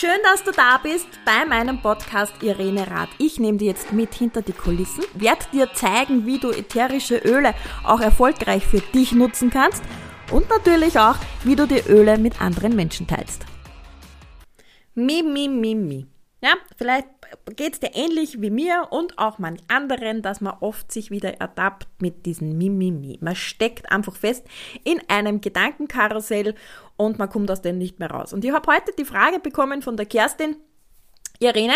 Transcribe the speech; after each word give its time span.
Schön, 0.00 0.18
dass 0.22 0.42
du 0.42 0.50
da 0.50 0.78
bist 0.82 1.08
bei 1.26 1.44
meinem 1.44 1.82
Podcast 1.82 2.32
Irene 2.42 2.90
Rath. 2.90 3.10
Ich 3.18 3.38
nehme 3.38 3.58
dir 3.58 3.66
jetzt 3.66 3.92
mit 3.92 4.14
hinter 4.14 4.40
die 4.40 4.54
Kulissen, 4.54 5.04
werde 5.12 5.44
dir 5.52 5.74
zeigen, 5.74 6.24
wie 6.24 6.38
du 6.38 6.48
ätherische 6.48 7.18
Öle 7.18 7.52
auch 7.84 8.00
erfolgreich 8.00 8.64
für 8.64 8.80
dich 8.80 9.12
nutzen 9.12 9.50
kannst 9.50 9.82
und 10.32 10.48
natürlich 10.48 10.98
auch, 10.98 11.16
wie 11.44 11.54
du 11.54 11.66
die 11.66 11.82
Öle 11.86 12.16
mit 12.16 12.40
anderen 12.40 12.74
Menschen 12.74 13.06
teilst. 13.06 13.44
Mi, 14.94 15.22
mi, 15.22 15.48
mi, 15.48 15.74
mi. 15.74 16.06
Ja, 16.42 16.54
vielleicht 16.76 17.06
geht 17.56 17.74
es 17.74 17.80
dir 17.80 17.94
ähnlich 17.94 18.40
wie 18.40 18.50
mir 18.50 18.88
und 18.90 19.18
auch 19.18 19.38
manch 19.38 19.60
anderen, 19.68 20.22
dass 20.22 20.40
man 20.40 20.56
oft 20.60 20.90
sich 20.90 21.10
wieder 21.10 21.40
ertappt 21.40 21.86
mit 22.00 22.24
diesem 22.24 22.56
Mimimi. 22.56 23.18
Man 23.20 23.36
steckt 23.36 23.92
einfach 23.92 24.16
fest 24.16 24.46
in 24.82 25.02
einem 25.08 25.40
Gedankenkarussell 25.40 26.54
und 26.96 27.18
man 27.18 27.28
kommt 27.28 27.50
aus 27.50 27.60
dem 27.60 27.76
nicht 27.76 27.98
mehr 27.98 28.10
raus. 28.10 28.32
Und 28.32 28.44
ich 28.44 28.52
habe 28.52 28.72
heute 28.72 28.92
die 28.98 29.04
Frage 29.04 29.38
bekommen 29.38 29.82
von 29.82 29.96
der 29.96 30.06
Kerstin, 30.06 30.56
Irene, 31.40 31.74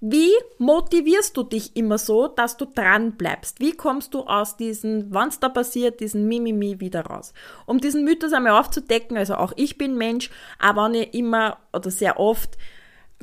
wie 0.00 0.32
motivierst 0.58 1.36
du 1.36 1.42
dich 1.42 1.74
immer 1.74 1.96
so, 1.96 2.28
dass 2.28 2.56
du 2.56 2.66
dran 2.66 3.16
bleibst? 3.16 3.60
Wie 3.60 3.72
kommst 3.72 4.12
du 4.12 4.20
aus 4.20 4.56
diesen, 4.56 5.14
es 5.28 5.40
da 5.40 5.48
passiert, 5.48 6.00
diesen 6.00 6.28
Mimimi 6.28 6.80
wieder 6.80 7.06
raus? 7.06 7.32
Um 7.64 7.80
diesen 7.80 8.04
Mythos 8.04 8.32
einmal 8.32 8.60
aufzudecken, 8.60 9.16
also 9.16 9.36
auch 9.36 9.52
ich 9.56 9.78
bin 9.78 9.96
Mensch, 9.96 10.30
aber 10.58 10.84
wenn 10.84 10.94
ich 10.94 11.14
immer 11.14 11.58
oder 11.72 11.90
sehr 11.90 12.20
oft 12.20 12.58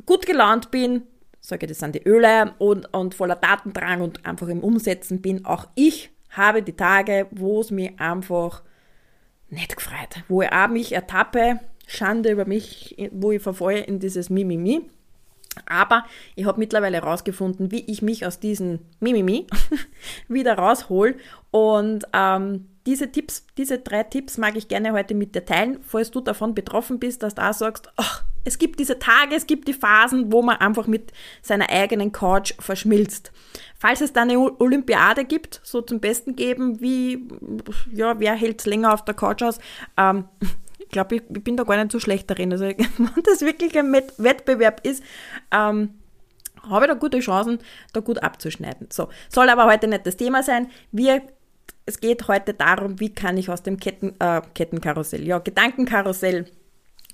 gut 0.06 0.26
gelaunt 0.26 0.70
bin, 0.70 1.02
sage 1.40 1.66
das 1.66 1.78
sind 1.78 1.94
die 1.94 2.02
Öle 2.06 2.54
und, 2.58 2.92
und 2.94 3.14
voller 3.14 3.36
Datendrang 3.36 4.00
und 4.00 4.24
einfach 4.26 4.48
im 4.48 4.60
Umsetzen 4.60 5.20
bin, 5.20 5.44
auch 5.44 5.68
ich 5.74 6.10
habe 6.30 6.62
die 6.62 6.76
Tage, 6.76 7.26
wo 7.30 7.60
es 7.60 7.70
mir 7.70 7.92
einfach 7.98 8.62
nicht 9.50 9.76
gefreut, 9.76 10.22
wo 10.28 10.42
ich 10.42 10.52
auch 10.52 10.68
mich 10.68 10.92
ertappe, 10.92 11.60
Schande 11.86 12.30
über 12.30 12.46
mich, 12.46 12.96
wo 13.12 13.32
ich 13.32 13.42
verfeuere 13.42 13.86
in 13.86 14.00
dieses 14.00 14.30
Mimimi. 14.30 14.88
Aber 15.66 16.04
ich 16.34 16.46
habe 16.46 16.58
mittlerweile 16.58 16.96
herausgefunden, 16.96 17.70
wie 17.70 17.84
ich 17.86 18.02
mich 18.02 18.26
aus 18.26 18.40
diesem 18.40 18.80
Mimimi 19.00 19.46
wieder 20.28 20.58
raushol. 20.58 21.16
Und 21.50 22.04
ähm, 22.12 22.66
diese 22.86 23.10
Tipps, 23.10 23.46
diese 23.56 23.78
drei 23.78 24.02
Tipps 24.02 24.36
mag 24.36 24.56
ich 24.56 24.68
gerne 24.68 24.92
heute 24.92 25.14
mit 25.14 25.34
dir 25.34 25.44
teilen, 25.44 25.78
falls 25.82 26.10
du 26.10 26.20
davon 26.20 26.54
betroffen 26.54 26.98
bist, 26.98 27.22
dass 27.22 27.34
du 27.34 27.42
auch 27.42 27.54
sagst, 27.54 27.90
ach, 27.96 28.24
es 28.44 28.58
gibt 28.58 28.78
diese 28.78 28.98
Tage, 28.98 29.34
es 29.34 29.46
gibt 29.46 29.68
die 29.68 29.72
Phasen, 29.72 30.30
wo 30.30 30.42
man 30.42 30.56
einfach 30.56 30.86
mit 30.86 31.12
seiner 31.40 31.70
eigenen 31.70 32.12
Couch 32.12 32.52
verschmilzt. 32.58 33.32
Falls 33.78 34.02
es 34.02 34.12
da 34.12 34.22
eine 34.22 34.38
Olympiade 34.38 35.24
gibt, 35.24 35.60
so 35.64 35.80
zum 35.80 36.00
Besten 36.00 36.36
geben, 36.36 36.80
wie, 36.80 37.26
ja, 37.90 38.20
wer 38.20 38.34
hält 38.34 38.64
länger 38.66 38.92
auf 38.92 39.04
der 39.04 39.14
Couch 39.14 39.42
aus, 39.42 39.58
ähm, 39.96 40.28
ich 40.78 40.88
glaube, 40.90 41.16
ich, 41.16 41.22
ich, 41.34 41.42
bin 41.42 41.56
da 41.56 41.64
gar 41.64 41.76
nicht 41.76 41.90
so 41.90 41.98
schlecht 41.98 42.30
darin. 42.30 42.52
Also, 42.52 42.64
wenn 42.66 43.22
das 43.24 43.40
wirklich 43.40 43.76
ein 43.78 43.92
Wettbewerb 43.92 44.86
ist, 44.86 45.02
ähm, 45.50 45.94
habe 46.68 46.84
ich 46.84 46.90
da 46.90 46.94
gute 46.94 47.20
Chancen, 47.20 47.58
da 47.92 48.00
gut 48.00 48.22
abzuschneiden. 48.22 48.88
So, 48.90 49.08
soll 49.28 49.48
aber 49.48 49.66
heute 49.66 49.88
nicht 49.88 50.06
das 50.06 50.16
Thema 50.16 50.42
sein. 50.42 50.70
Wir 50.92 51.22
es 51.86 52.00
geht 52.00 52.28
heute 52.28 52.54
darum, 52.54 53.00
wie 53.00 53.12
kann 53.12 53.36
ich 53.36 53.50
aus 53.50 53.62
dem 53.62 53.78
Ketten, 53.78 54.14
äh, 54.18 54.40
Kettenkarussell, 54.54 55.26
ja, 55.26 55.38
Gedankenkarussell 55.38 56.46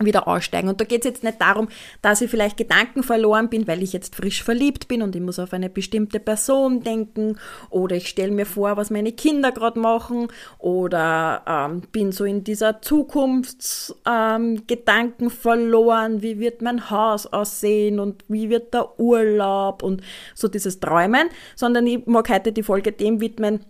wieder 0.05 0.29
aussteigen. 0.29 0.69
Und 0.69 0.81
da 0.81 0.87
geht 0.87 1.01
es 1.01 1.07
jetzt 1.11 1.25
nicht 1.25 1.39
darum, 1.41 1.69
dass 2.01 2.23
ich 2.23 2.31
vielleicht 2.31 2.57
Gedanken 2.57 3.03
verloren 3.03 3.51
bin, 3.51 3.69
weil 3.69 3.83
ich 3.83 3.93
jetzt 3.93 4.15
frisch 4.15 4.43
verliebt 4.43 4.89
bin 4.89 5.03
und 5.03 5.15
ich 5.15 5.21
muss 5.21 5.39
auf 5.39 5.53
eine 5.53 5.69
bestimmte 5.69 6.21
Person 6.21 6.83
denken 6.83 7.39
oder 7.69 7.97
ich 7.97 8.09
stelle 8.09 8.33
mir 8.33 8.47
vor, 8.47 8.79
was 8.79 8.89
meine 8.91 9.13
Kinder 9.13 9.53
gerade 9.53 9.79
machen 9.79 10.29
oder 10.59 11.43
ähm, 11.47 11.83
bin 11.93 12.13
so 12.13 12.25
in 12.25 12.45
dieser 12.45 12.81
Zukunftsgedanken 12.81 15.27
ähm, 15.27 15.31
verloren, 15.31 16.23
wie 16.23 16.39
wird 16.39 16.63
mein 16.63 16.89
Haus 16.91 17.27
aussehen 17.27 18.01
und 18.01 18.25
wie 18.29 18.49
wird 18.49 18.73
der 18.73 18.99
Urlaub 18.99 19.83
und 19.83 20.03
so 20.35 20.49
dieses 20.49 20.81
Träumen, 20.81 21.29
sondern 21.57 21.87
ich 21.87 22.07
mag 22.07 22.31
heute 22.31 22.53
die 22.53 22.63
Folge 22.63 22.93
dem 22.93 23.21
widmen, 23.21 23.67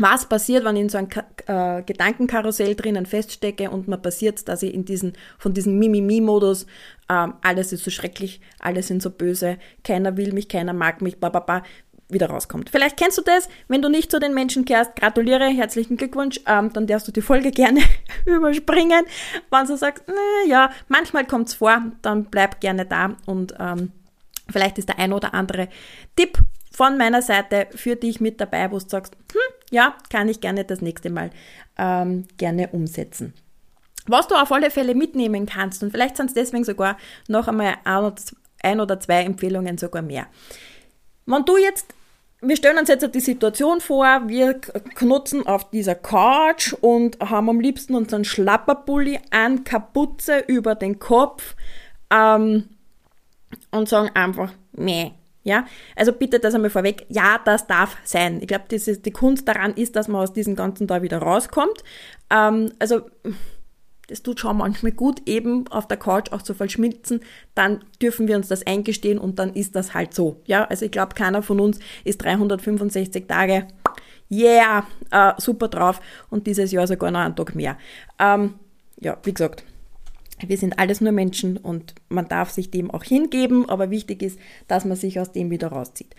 was 0.00 0.26
passiert, 0.26 0.64
wenn 0.64 0.76
ich 0.76 0.82
in 0.82 0.88
so 0.88 0.98
einem 0.98 1.08
äh, 1.46 1.82
Gedankenkarussell 1.82 2.74
drinnen 2.74 3.06
feststecke 3.06 3.70
und 3.70 3.88
mir 3.88 3.98
passiert, 3.98 4.48
dass 4.48 4.62
ich 4.62 4.74
in 4.74 4.84
diesen, 4.84 5.14
von 5.38 5.54
diesem 5.54 5.78
Mimimi-Modus, 5.78 6.66
ähm, 7.08 7.34
alles 7.42 7.72
ist 7.72 7.84
so 7.84 7.90
schrecklich, 7.90 8.40
alle 8.58 8.82
sind 8.82 9.02
so 9.02 9.10
böse, 9.10 9.58
keiner 9.84 10.16
will 10.16 10.32
mich, 10.32 10.48
keiner 10.48 10.72
mag 10.72 11.02
mich, 11.02 11.18
ba, 11.18 11.62
wieder 12.12 12.28
rauskommt. 12.28 12.70
Vielleicht 12.70 12.96
kennst 12.96 13.18
du 13.18 13.22
das, 13.22 13.48
wenn 13.68 13.82
du 13.82 13.88
nicht 13.88 14.10
zu 14.10 14.18
den 14.18 14.34
Menschen 14.34 14.64
kehrst, 14.64 14.96
gratuliere, 14.96 15.46
herzlichen 15.46 15.96
Glückwunsch, 15.96 16.40
ähm, 16.46 16.72
dann 16.72 16.86
darfst 16.86 17.08
du 17.08 17.12
die 17.12 17.22
Folge 17.22 17.50
gerne 17.52 17.80
überspringen. 18.26 19.04
Wenn 19.50 19.66
du 19.66 19.76
sagst, 19.76 20.04
na 20.06 20.48
ja, 20.48 20.70
manchmal 20.88 21.26
kommt's 21.26 21.54
vor, 21.54 21.82
dann 22.02 22.24
bleib 22.24 22.60
gerne 22.60 22.86
da 22.86 23.16
und 23.26 23.54
ähm, 23.58 23.92
vielleicht 24.50 24.78
ist 24.78 24.88
der 24.88 24.98
ein 24.98 25.12
oder 25.12 25.34
andere 25.34 25.68
Tipp 26.16 26.38
von 26.72 26.96
meiner 26.96 27.22
Seite 27.22 27.68
für 27.74 27.96
dich 27.96 28.20
mit 28.20 28.40
dabei, 28.40 28.70
wo 28.70 28.78
du 28.78 28.88
sagst, 28.88 29.14
hm, 29.32 29.59
ja, 29.70 29.94
kann 30.10 30.28
ich 30.28 30.40
gerne 30.40 30.64
das 30.64 30.82
nächste 30.82 31.10
Mal 31.10 31.30
ähm, 31.78 32.26
gerne 32.36 32.68
umsetzen. 32.68 33.32
Was 34.06 34.28
du 34.28 34.34
auf 34.34 34.50
alle 34.50 34.70
Fälle 34.70 34.94
mitnehmen 34.94 35.46
kannst, 35.46 35.82
und 35.82 35.90
vielleicht 35.90 36.16
sind 36.16 36.26
es 36.26 36.34
deswegen 36.34 36.64
sogar 36.64 36.96
noch 37.28 37.48
einmal 37.48 37.76
ein 37.84 38.80
oder 38.80 39.00
zwei 39.00 39.22
Empfehlungen 39.22 39.78
sogar 39.78 40.02
mehr. 40.02 40.26
Wenn 41.26 41.44
du 41.44 41.56
jetzt, 41.56 41.94
wir 42.40 42.56
stellen 42.56 42.78
uns 42.78 42.88
jetzt 42.88 43.14
die 43.14 43.20
Situation 43.20 43.80
vor, 43.80 44.22
wir 44.26 44.54
knutzen 44.54 45.46
auf 45.46 45.70
dieser 45.70 45.94
Couch 45.94 46.72
und 46.80 47.20
haben 47.20 47.50
am 47.50 47.60
liebsten 47.60 47.94
unseren 47.94 48.24
Schlapperpulli 48.24 49.20
an, 49.30 49.64
Kapuze 49.64 50.40
über 50.40 50.74
den 50.74 50.98
Kopf 50.98 51.54
ähm, 52.10 52.68
und 53.70 53.88
sagen 53.88 54.10
einfach, 54.14 54.52
meh, 54.72 55.12
ja, 55.50 55.66
also 55.96 56.12
bitte 56.12 56.38
das 56.38 56.54
einmal 56.54 56.70
vorweg. 56.70 57.06
Ja, 57.08 57.40
das 57.44 57.66
darf 57.66 57.96
sein. 58.04 58.40
Ich 58.40 58.46
glaube, 58.46 58.64
die 58.70 59.10
Kunst 59.10 59.48
daran 59.48 59.74
ist, 59.74 59.96
dass 59.96 60.06
man 60.06 60.22
aus 60.22 60.32
diesem 60.32 60.54
Ganzen 60.54 60.86
da 60.86 61.02
wieder 61.02 61.18
rauskommt. 61.18 61.82
Ähm, 62.30 62.70
also, 62.78 63.02
das 64.06 64.22
tut 64.22 64.38
schon 64.38 64.56
manchmal 64.56 64.92
gut, 64.92 65.28
eben 65.28 65.66
auf 65.68 65.88
der 65.88 65.96
Couch 65.96 66.30
auch 66.30 66.42
zu 66.42 66.54
verschmilzen. 66.54 67.20
Dann 67.56 67.84
dürfen 68.00 68.28
wir 68.28 68.36
uns 68.36 68.46
das 68.46 68.64
eingestehen 68.64 69.18
und 69.18 69.40
dann 69.40 69.52
ist 69.54 69.74
das 69.74 69.92
halt 69.92 70.14
so. 70.14 70.40
Ja, 70.46 70.64
also 70.64 70.84
ich 70.84 70.92
glaube, 70.92 71.14
keiner 71.14 71.42
von 71.42 71.58
uns 71.58 71.80
ist 72.04 72.18
365 72.18 73.26
Tage, 73.26 73.66
yeah, 74.30 74.86
äh, 75.10 75.32
super 75.38 75.66
drauf 75.66 76.00
und 76.30 76.46
dieses 76.46 76.70
Jahr 76.70 76.86
sogar 76.86 77.10
noch 77.10 77.20
einen 77.20 77.34
Tag 77.34 77.56
mehr. 77.56 77.76
Ähm, 78.20 78.54
ja, 79.00 79.16
wie 79.24 79.32
gesagt, 79.32 79.64
wir 80.46 80.56
sind 80.56 80.78
alles 80.78 81.00
nur 81.00 81.12
Menschen 81.12 81.56
und 81.56 81.94
man 82.08 82.28
darf 82.28 82.50
sich 82.50 82.70
dem 82.70 82.90
auch 82.90 83.04
hingeben, 83.04 83.68
aber 83.68 83.90
wichtig 83.90 84.22
ist, 84.22 84.38
dass 84.68 84.84
man 84.84 84.96
sich 84.96 85.20
aus 85.20 85.32
dem 85.32 85.50
wieder 85.50 85.68
rauszieht. 85.68 86.14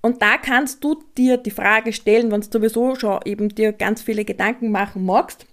Und 0.00 0.20
da 0.20 0.36
kannst 0.36 0.84
du 0.84 1.02
dir 1.16 1.38
die 1.38 1.50
Frage 1.50 1.92
stellen, 1.92 2.30
wenn 2.30 2.42
du 2.42 2.48
sowieso 2.50 2.94
schon 2.94 3.20
eben 3.24 3.48
dir 3.48 3.72
ganz 3.72 4.02
viele 4.02 4.24
Gedanken 4.24 4.70
machen 4.70 5.06
magst, 5.06 5.46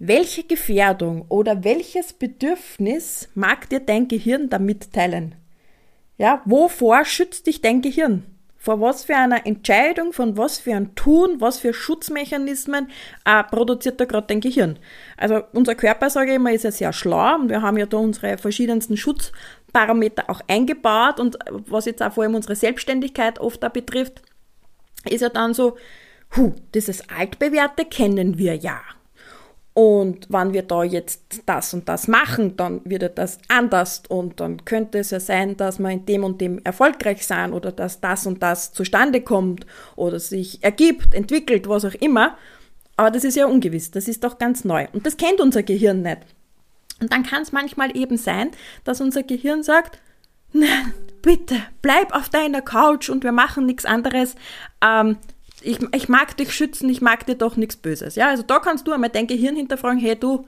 welche 0.00 0.44
Gefährdung 0.44 1.24
oder 1.28 1.64
welches 1.64 2.12
Bedürfnis 2.12 3.28
mag 3.34 3.68
dir 3.68 3.80
dein 3.80 4.08
Gehirn 4.08 4.48
da 4.48 4.58
mitteilen? 4.58 5.34
Ja, 6.16 6.42
wovor 6.44 7.04
schützt 7.04 7.46
dich 7.46 7.60
dein 7.60 7.82
Gehirn? 7.82 8.24
Vor 8.58 8.80
was 8.80 9.04
für 9.04 9.14
einer 9.14 9.46
Entscheidung, 9.46 10.12
von 10.12 10.36
was 10.36 10.58
für 10.58 10.74
ein 10.74 10.94
Tun, 10.96 11.40
was 11.40 11.58
für 11.58 11.72
Schutzmechanismen 11.72 12.88
äh, 13.24 13.44
produziert 13.44 14.00
da 14.00 14.04
gerade 14.04 14.26
dein 14.26 14.40
Gehirn. 14.40 14.78
Also 15.16 15.42
unser 15.52 15.76
Körper, 15.76 16.10
sage 16.10 16.30
ich 16.30 16.36
immer, 16.36 16.52
ist 16.52 16.64
ja 16.64 16.72
sehr 16.72 16.92
schlau 16.92 17.36
und 17.36 17.48
wir 17.48 17.62
haben 17.62 17.78
ja 17.78 17.86
da 17.86 17.96
unsere 17.96 18.36
verschiedensten 18.36 18.96
Schutzparameter 18.96 20.28
auch 20.28 20.40
eingebaut 20.48 21.20
und 21.20 21.38
was 21.50 21.86
jetzt 21.86 22.02
auch 22.02 22.12
vor 22.12 22.24
allem 22.24 22.34
unsere 22.34 22.56
Selbstständigkeit 22.56 23.38
oft 23.38 23.62
da 23.62 23.68
betrifft, 23.68 24.22
ist 25.08 25.20
ja 25.20 25.28
dann 25.28 25.54
so, 25.54 25.76
huh, 26.36 26.52
dieses 26.74 27.08
Altbewährte 27.08 27.84
kennen 27.84 28.38
wir 28.38 28.56
ja. 28.56 28.80
Und 29.78 30.26
wenn 30.28 30.52
wir 30.52 30.62
da 30.62 30.82
jetzt 30.82 31.42
das 31.46 31.72
und 31.72 31.88
das 31.88 32.08
machen, 32.08 32.56
dann 32.56 32.80
wird 32.84 33.16
das 33.16 33.38
anders 33.46 34.02
und 34.08 34.40
dann 34.40 34.64
könnte 34.64 34.98
es 34.98 35.12
ja 35.12 35.20
sein, 35.20 35.56
dass 35.56 35.78
wir 35.78 35.88
in 35.90 36.04
dem 36.04 36.24
und 36.24 36.40
dem 36.40 36.58
erfolgreich 36.64 37.24
sind 37.24 37.52
oder 37.52 37.70
dass 37.70 38.00
das 38.00 38.26
und 38.26 38.42
das 38.42 38.72
zustande 38.72 39.20
kommt 39.20 39.66
oder 39.94 40.18
sich 40.18 40.64
ergibt, 40.64 41.14
entwickelt, 41.14 41.68
was 41.68 41.84
auch 41.84 41.94
immer. 41.94 42.36
Aber 42.96 43.12
das 43.12 43.22
ist 43.22 43.36
ja 43.36 43.46
ungewiss, 43.46 43.92
das 43.92 44.08
ist 44.08 44.24
doch 44.24 44.38
ganz 44.38 44.64
neu 44.64 44.88
und 44.92 45.06
das 45.06 45.16
kennt 45.16 45.40
unser 45.40 45.62
Gehirn 45.62 46.02
nicht. 46.02 46.22
Und 47.00 47.12
dann 47.12 47.22
kann 47.22 47.42
es 47.42 47.52
manchmal 47.52 47.96
eben 47.96 48.16
sein, 48.16 48.50
dass 48.82 49.00
unser 49.00 49.22
Gehirn 49.22 49.62
sagt, 49.62 50.00
nein, 50.52 50.92
bitte, 51.22 51.54
bleib 51.82 52.12
auf 52.16 52.28
deiner 52.28 52.62
Couch 52.62 53.10
und 53.10 53.22
wir 53.22 53.30
machen 53.30 53.66
nichts 53.66 53.84
anderes. 53.84 54.34
Ähm, 54.84 55.18
ich, 55.62 55.78
ich 55.94 56.08
mag 56.08 56.36
dich 56.36 56.52
schützen, 56.52 56.88
ich 56.88 57.00
mag 57.00 57.26
dir 57.26 57.34
doch 57.34 57.56
nichts 57.56 57.76
Böses. 57.76 58.14
Ja, 58.14 58.28
also 58.28 58.42
da 58.42 58.58
kannst 58.58 58.86
du 58.86 58.92
einmal 58.92 59.10
dein 59.10 59.26
Gehirn 59.26 59.56
hinterfragen, 59.56 59.98
hey 59.98 60.16
du, 60.16 60.46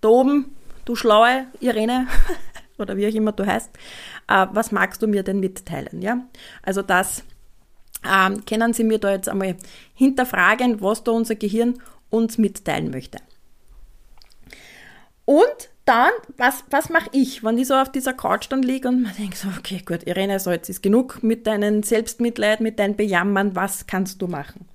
da 0.00 0.08
oben, 0.08 0.54
du 0.84 0.94
schlaue 0.94 1.46
Irene, 1.60 2.06
oder 2.78 2.96
wie 2.96 3.06
auch 3.06 3.14
immer 3.14 3.32
du 3.32 3.46
heißt, 3.46 3.70
äh, 4.28 4.46
was 4.52 4.72
magst 4.72 5.02
du 5.02 5.06
mir 5.06 5.22
denn 5.22 5.40
mitteilen? 5.40 6.02
Ja, 6.02 6.24
also 6.62 6.82
das 6.82 7.24
ähm, 8.04 8.44
können 8.44 8.72
Sie 8.72 8.84
mir 8.84 8.98
da 8.98 9.12
jetzt 9.12 9.28
einmal 9.28 9.56
hinterfragen, 9.94 10.80
was 10.80 11.04
da 11.04 11.12
unser 11.12 11.36
Gehirn 11.36 11.80
uns 12.10 12.38
mitteilen 12.38 12.90
möchte. 12.90 13.18
Und 15.24 15.70
dann, 15.92 16.12
was, 16.38 16.64
was 16.70 16.88
mache 16.88 17.10
ich, 17.12 17.44
wenn 17.44 17.58
ich 17.58 17.68
so 17.68 17.74
auf 17.74 17.92
dieser 17.92 18.14
Couch 18.14 18.46
dann 18.48 18.62
liege 18.62 18.88
und 18.88 19.02
man 19.02 19.14
denkt 19.18 19.36
so, 19.36 19.48
okay, 19.58 19.82
gut, 19.84 20.06
Irene, 20.06 20.40
so 20.40 20.50
jetzt 20.50 20.70
ist 20.70 20.82
genug 20.82 21.22
mit 21.22 21.46
deinem 21.46 21.82
Selbstmitleid, 21.82 22.60
mit 22.60 22.78
deinem 22.78 22.96
Bejammern, 22.96 23.54
was 23.54 23.86
kannst 23.86 24.22
du 24.22 24.26
machen? 24.26 24.66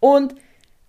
Und 0.00 0.34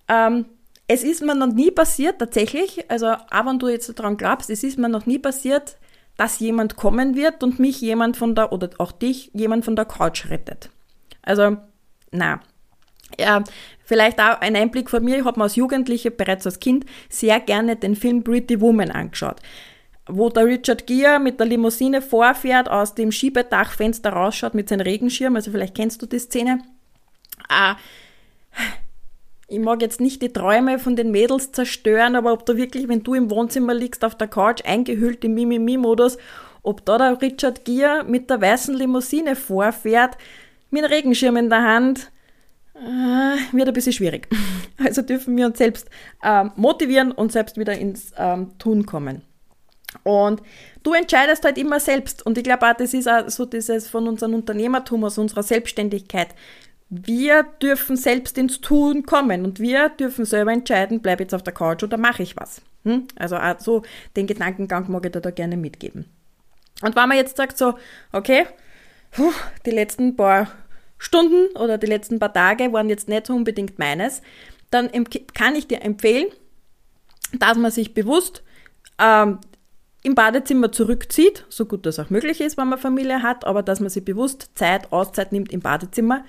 ähm, 0.08 0.46
es 0.88 1.04
ist 1.04 1.22
mir 1.22 1.36
noch 1.36 1.54
nie 1.54 1.72
passiert, 1.72 2.20
tatsächlich, 2.20 2.90
also 2.90 3.08
auch 3.08 3.46
wenn 3.46 3.60
du 3.60 3.68
jetzt 3.68 4.00
daran 4.00 4.16
glaubst, 4.16 4.50
es 4.50 4.64
ist 4.64 4.80
mir 4.80 4.88
noch 4.88 5.06
nie 5.06 5.20
passiert, 5.20 5.76
dass 6.16 6.40
jemand 6.40 6.78
kommen 6.78 7.16
wird 7.16 7.44
und 7.44 7.60
mich 7.60 7.82
jemand 7.82 8.16
von 8.16 8.36
der, 8.36 8.54
oder 8.54 8.70
auch 8.78 8.94
dich, 8.94 9.30
jemand 9.34 9.66
von 9.66 9.76
der 9.76 9.86
Couch 9.86 10.30
rettet. 10.30 10.70
Also, 11.22 11.58
na. 12.12 12.40
Ja, 13.18 13.44
vielleicht 13.84 14.20
auch 14.20 14.42
ein 14.42 14.56
Einblick 14.56 14.90
von 14.90 15.04
mir. 15.04 15.18
Ich 15.18 15.26
habe 15.26 15.40
mir 15.40 15.44
als 15.44 15.56
Jugendliche, 15.56 16.12
bereits 16.12 16.46
als 16.46 16.60
Kind, 16.60 16.86
sehr 17.10 17.40
gerne 17.40 17.76
den 17.76 17.96
Film 17.96 18.24
Pretty 18.24 18.60
Woman 18.62 18.92
angeschaut 18.92 19.42
wo 20.12 20.30
der 20.30 20.46
Richard 20.46 20.88
Gere 20.88 21.20
mit 21.20 21.40
der 21.40 21.46
Limousine 21.46 22.02
vorfährt, 22.02 22.68
aus 22.68 22.96
dem 22.96 23.12
Schiebedachfenster 23.12 24.12
rausschaut 24.12 24.56
mit 24.56 24.68
seinem 24.68 24.82
Regenschirm. 24.82 25.36
Also 25.36 25.52
vielleicht 25.52 25.76
kennst 25.76 26.02
du 26.02 26.08
die 26.08 26.18
Szene. 26.18 26.62
Ah, 27.48 27.76
ich 29.48 29.60
mag 29.60 29.82
jetzt 29.82 30.00
nicht 30.00 30.22
die 30.22 30.32
Träume 30.32 30.78
von 30.78 30.96
den 30.96 31.12
Mädels 31.12 31.52
zerstören, 31.52 32.16
aber 32.16 32.34
ob 32.34 32.46
da 32.46 32.56
wirklich, 32.56 32.88
wenn 32.88 33.04
du 33.04 33.16
im 33.16 33.32
Wohnzimmer 33.32 33.74
liegst, 33.74 34.06
auf 34.06 34.16
der 34.16 34.28
Couch 34.28 34.64
eingehüllt 34.64 35.24
im 35.24 35.34
Mimimi-Modus, 35.34 36.18
ob 36.62 36.86
da 36.86 36.98
der 36.98 37.22
Richard 37.22 37.66
Gere 37.66 38.04
mit 38.04 38.30
der 38.30 38.42
weißen 38.42 38.76
Limousine 38.76 39.36
vorfährt, 39.36 40.18
mit 40.70 40.84
einem 40.84 40.94
Regenschirm 40.94 41.38
in 41.38 41.50
der 41.50 41.64
Hand, 41.64 42.12
äh, 42.80 43.56
wird 43.56 43.68
ein 43.68 43.74
bisschen 43.74 43.94
schwierig. 43.94 44.28
Also 44.82 45.02
dürfen 45.02 45.36
wir 45.36 45.46
uns 45.46 45.58
selbst 45.58 45.90
äh, 46.24 46.46
motivieren 46.56 47.12
und 47.12 47.34
selbst 47.34 47.58
wieder 47.58 47.78
ins 47.78 48.14
ähm, 48.18 48.58
Tun 48.60 48.86
kommen. 48.86 49.24
Und 50.04 50.42
du 50.84 50.94
entscheidest 50.94 51.44
halt 51.44 51.58
immer 51.58 51.82
selbst. 51.82 52.26
Und 52.26 52.38
ich 52.38 52.46
glaube 52.46 52.66
auch, 52.66 52.74
das 52.74 52.94
ist 52.94 53.10
auch 53.10 53.28
so 53.28 53.44
dieses 53.44 53.90
von 53.90 54.08
unserem 54.08 54.34
Unternehmertum, 54.36 55.04
aus 55.04 55.18
unserer 55.18 55.44
Selbstständigkeit. 55.44 56.30
Wir 56.90 57.44
dürfen 57.62 57.98
selbst 57.98 58.38
ins 58.38 58.62
Tun 58.62 59.06
kommen 59.06 59.44
und 59.44 59.60
wir 59.60 59.90
dürfen 59.90 60.24
selber 60.26 60.54
entscheiden, 60.54 61.02
bleibe 61.02 61.24
jetzt 61.24 61.36
auf 61.36 61.44
der 61.44 61.54
Couch 61.54 61.84
oder 61.84 61.98
mache 61.98 62.24
ich 62.24 62.38
was. 62.38 62.62
Hm? 62.84 63.08
Also 63.16 63.36
auch 63.38 63.60
so 63.60 63.84
den 64.16 64.28
Gedankengang 64.28 64.90
mag 64.90 65.06
ich 65.06 65.12
dir 65.12 65.22
da 65.22 65.30
gerne 65.30 65.58
mitgeben. 65.58 66.06
Und 66.82 66.96
wenn 66.96 67.10
man 67.10 67.18
jetzt 67.18 67.38
sagt 67.38 67.58
so, 67.58 67.76
okay, 68.12 68.46
die 69.66 69.72
letzten 69.72 70.16
paar 70.16 70.48
Stunden 71.00 71.58
oder 71.58 71.78
die 71.80 71.88
letzten 71.88 72.20
paar 72.20 72.34
Tage 72.34 72.72
waren 72.72 72.90
jetzt 72.90 73.08
nicht 73.08 73.30
unbedingt 73.30 73.80
meines, 73.80 74.22
dann 74.70 74.92
kann 75.34 75.56
ich 75.56 75.68
dir 75.68 75.82
empfehlen, 75.82 76.28
dass 77.40 77.58
man 77.58 77.72
sich 77.72 77.94
bewusst 77.94 78.44
ähm, 79.00 79.40
im 80.04 80.14
Badezimmer 80.16 80.72
zurückzieht, 80.72 81.46
so 81.50 81.66
gut 81.66 81.86
das 81.86 82.00
auch 82.00 82.10
möglich 82.10 82.42
ist, 82.42 82.58
wenn 82.58 82.68
man 82.68 82.80
Familie 82.80 83.24
hat, 83.24 83.46
aber 83.46 83.64
dass 83.64 83.80
man 83.80 83.90
sich 83.90 84.06
bewusst 84.06 84.52
Zeit, 84.56 84.92
Auszeit 84.92 85.32
nimmt 85.32 85.52
im 85.52 85.62
Badezimmer, 85.62 86.24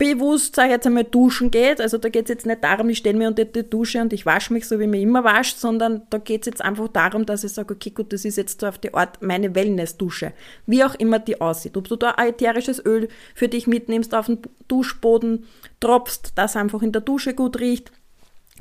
bewusst, 0.00 0.56
sage 0.56 0.68
ich 0.68 0.72
jetzt 0.72 0.86
einmal, 0.86 1.04
duschen 1.04 1.50
geht. 1.50 1.78
Also 1.78 1.98
da 1.98 2.08
geht 2.08 2.24
es 2.24 2.30
jetzt 2.30 2.46
nicht 2.46 2.64
darum, 2.64 2.88
ich 2.88 2.98
stelle 2.98 3.18
mir 3.18 3.28
unter 3.28 3.44
die 3.44 3.68
Dusche 3.68 4.00
und 4.00 4.14
ich 4.14 4.24
wasche 4.24 4.52
mich 4.52 4.66
so, 4.66 4.80
wie 4.80 4.86
mir 4.86 5.00
immer 5.00 5.24
wascht, 5.24 5.58
sondern 5.58 6.02
da 6.08 6.16
geht 6.16 6.40
es 6.40 6.46
jetzt 6.46 6.64
einfach 6.64 6.88
darum, 6.88 7.26
dass 7.26 7.44
ich 7.44 7.52
sage, 7.52 7.74
okay, 7.74 7.90
gut, 7.90 8.12
das 8.12 8.24
ist 8.24 8.36
jetzt 8.36 8.62
so 8.62 8.66
auf 8.66 8.78
die 8.78 8.94
Art 8.94 9.20
meine 9.20 9.54
Wellness-Dusche. 9.54 10.32
Wie 10.66 10.82
auch 10.82 10.94
immer 10.94 11.18
die 11.18 11.40
aussieht. 11.40 11.76
Ob 11.76 11.86
du 11.86 11.96
da 11.96 12.14
ätherisches 12.16 12.84
Öl 12.84 13.08
für 13.34 13.48
dich 13.48 13.66
mitnimmst, 13.66 14.14
auf 14.14 14.26
den 14.26 14.38
Duschboden 14.68 15.44
tropfst, 15.80 16.32
das 16.34 16.56
einfach 16.56 16.80
in 16.80 16.92
der 16.92 17.02
Dusche 17.02 17.34
gut 17.34 17.60
riecht, 17.60 17.92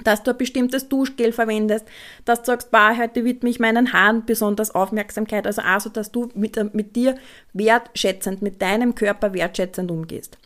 dass 0.03 0.23
du 0.23 0.31
ein 0.31 0.37
bestimmtes 0.37 0.89
Duschgel 0.89 1.31
verwendest, 1.31 1.85
dass 2.25 2.39
du 2.39 2.47
sagst, 2.47 2.69
bah, 2.69 2.97
heute 2.97 3.23
widme 3.23 3.49
ich 3.49 3.59
meinen 3.59 3.93
Haaren 3.93 4.25
besonders 4.25 4.75
Aufmerksamkeit, 4.75 5.47
also 5.47 5.61
auch 5.61 5.79
so, 5.79 5.89
dass 5.89 6.11
du 6.11 6.29
mit, 6.35 6.73
mit 6.73 6.97
dir 6.97 7.15
wertschätzend, 7.53 8.41
mit 8.41 8.61
deinem 8.61 8.93
Körper 8.93 9.33
wertschätzend 9.33 9.89
umgehst. 9.89 10.37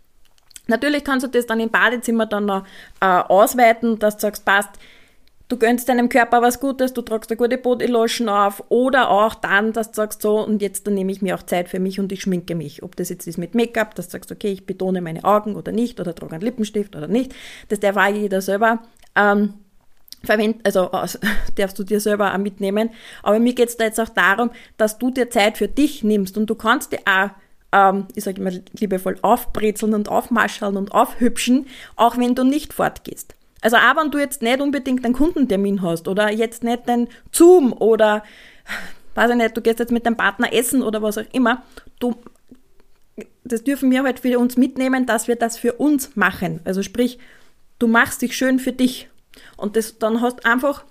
Natürlich 0.68 1.04
kannst 1.04 1.25
du 1.25 1.30
das 1.30 1.45
dann 1.45 1.60
im 1.60 1.69
Badezimmer 1.69 2.25
dann 2.25 2.45
noch 2.45 2.65
äh, 3.01 3.06
ausweiten, 3.06 4.00
dass 4.00 4.15
du 4.15 4.21
sagst, 4.21 4.45
passt, 4.45 4.69
du 5.50 5.57
gönnst 5.57 5.89
deinem 5.89 6.10
Körper 6.10 6.42
was 6.42 6.60
Gutes, 6.60 6.94
du 6.94 7.01
tragst 7.01 7.30
eine 7.30 7.38
gute 7.38 7.57
Bodylotion 7.57 8.30
auf 8.30 8.63
oder 8.69 9.10
auch 9.10 9.36
dann, 9.36 9.74
dass 9.74 9.92
du 9.92 9.95
sagst 9.95 10.21
so 10.21 10.39
und 10.39 10.62
jetzt 10.62 10.88
dann 10.88 10.94
nehme 10.94 11.12
ich 11.12 11.21
mir 11.21 11.36
auch 11.36 11.44
Zeit 11.44 11.69
für 11.69 11.80
mich 11.80 12.00
und 12.00 12.12
ich 12.12 12.21
schminke 12.21 12.56
mich. 12.56 12.81
Ob 12.81 12.95
das 12.95 13.10
jetzt 13.10 13.27
ist 13.27 13.38
mit 13.38 13.56
Make-up, 13.56 13.94
dass 13.95 14.07
du 14.07 14.13
sagst, 14.13 14.31
okay, 14.31 14.51
ich 14.51 14.65
betone 14.65 15.01
meine 15.01 15.24
Augen 15.24 15.56
oder 15.56 15.71
nicht 15.71 16.00
oder 16.00 16.15
trage 16.15 16.33
einen 16.33 16.44
Lippenstift 16.44 16.95
oder 16.95 17.07
nicht, 17.07 17.36
das 17.69 17.80
darf 17.80 17.98
auch 17.98 18.07
jeder 18.07 18.42
selber 18.42 18.80
ähm, 19.16 19.54
verwenden, 20.24 20.62
also 20.63 20.92
aus, 20.92 21.19
darfst 21.56 21.77
du 21.77 21.83
dir 21.83 22.00
selber 22.00 22.33
auch 22.33 22.38
mitnehmen. 22.38 22.89
Aber 23.21 23.38
mir 23.39 23.54
geht 23.54 23.69
es 23.69 23.77
da 23.77 23.83
jetzt 23.86 24.00
auch 24.00 24.09
darum, 24.09 24.51
dass 24.77 24.98
du 24.98 25.12
dir 25.12 25.30
Zeit 25.30 25.57
für 25.57 25.68
dich 25.68 26.04
nimmst 26.04 26.38
und 26.38 26.50
du 26.50 26.56
kannst 26.56 26.94
dir 26.94 27.00
auch 27.06 27.30
ähm, 27.74 28.06
ich 28.16 28.24
sage 28.24 28.40
immer 28.40 28.52
liebevoll, 28.80 29.18
aufbrezeln 29.22 29.94
und 29.94 30.08
aufmascheln 30.08 30.78
und 30.78 30.94
aufhübschen, 30.94 31.66
auch 31.96 32.18
wenn 32.18 32.36
du 32.36 32.44
nicht 32.44 32.72
fortgehst. 32.72 33.36
Also 33.62 33.78
auch 33.78 33.98
wenn 33.98 34.12
du 34.12 34.20
jetzt 34.20 34.42
nicht 34.42 34.62
unbedingt 34.62 35.04
einen 35.04 35.14
Kundentermin 35.14 35.81
hast 35.81 36.08
oder 36.08 36.31
jetzt 36.31 36.64
nicht 36.64 36.88
den 36.88 37.08
Zoom 37.31 37.74
oder 37.74 38.24
weiß 39.16 39.31
ich 39.31 39.38
nicht, 39.38 39.58
du 39.58 39.62
gehst 39.62 39.80
jetzt 39.80 39.92
mit 39.92 40.06
deinem 40.06 40.18
Partner 40.18 40.54
essen 40.54 40.84
oder 40.84 41.02
was 41.02 41.18
auch 41.18 41.25
immer, 41.34 41.64
du, 42.00 42.16
das 43.44 43.64
dürfen 43.64 43.90
wir 43.92 44.04
halt 44.04 44.19
für 44.19 44.38
uns 44.40 44.58
mitnehmen, 44.58 45.06
dass 45.06 45.28
wir 45.28 45.36
das 45.36 45.58
für 45.58 45.74
uns 45.74 46.16
machen. 46.16 46.60
Also 46.66 46.84
sprich, 46.84 47.19
du 47.80 47.88
machst 47.88 48.22
dich 48.22 48.36
schön 48.36 48.60
für 48.60 48.72
dich. 48.72 49.10
Und 49.58 49.76
das, 49.76 49.98
dann 49.98 50.22
hast 50.22 50.46
einfach 50.46 50.84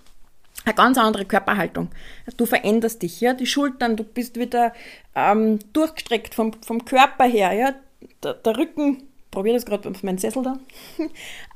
eine 0.65 0.75
ganz 0.75 0.99
andere 0.99 1.25
Körperhaltung. 1.25 1.91
Du 2.37 2.47
veränderst 2.47 3.03
dich, 3.03 3.21
ja, 3.21 3.35
die 3.35 3.47
Schultern, 3.47 3.97
du 3.97 4.05
bist 4.05 4.39
wieder 4.39 4.73
ähm, 5.15 5.59
durchgestreckt 5.73 6.35
vom, 6.35 6.53
vom 6.63 6.85
Körper 6.85 7.25
her, 7.25 7.53
ja, 7.53 7.75
der, 8.23 8.35
der 8.35 8.57
Rücken, 8.57 9.05
probiere 9.31 9.57
das 9.57 9.67
gerade 9.67 9.89
auf 9.89 10.03
meinen 10.03 10.19
Sessel 10.19 10.43
da, 10.43 10.59